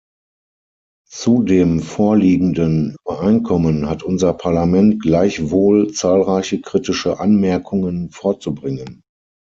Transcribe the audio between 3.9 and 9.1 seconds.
unser Parlament gleichwohl zahlreiche kritische Anmerkungen vorzubringen.